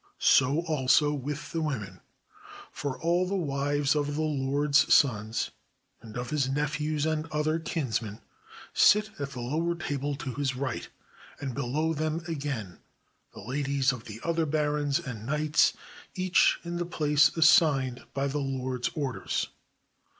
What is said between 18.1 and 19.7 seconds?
by the lord's orders.